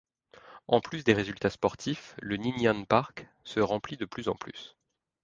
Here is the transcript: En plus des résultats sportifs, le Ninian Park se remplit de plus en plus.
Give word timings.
En 0.67 0.81
plus 0.81 1.03
des 1.03 1.13
résultats 1.13 1.51
sportifs, 1.51 2.15
le 2.23 2.35
Ninian 2.35 2.85
Park 2.85 3.27
se 3.43 3.59
remplit 3.59 3.97
de 3.97 4.05
plus 4.05 4.29
en 4.29 4.33
plus. 4.35 4.75